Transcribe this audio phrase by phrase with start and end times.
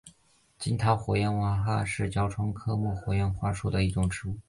[0.57, 4.35] 金塔火焰花是爵床科火焰花属的植物。